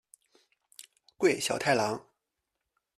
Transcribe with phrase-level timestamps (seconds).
[1.15, 2.03] 桂小太郎。